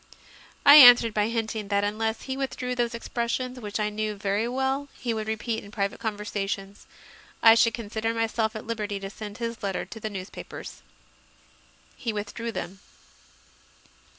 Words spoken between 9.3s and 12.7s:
his letter to the newspapers. He withdrew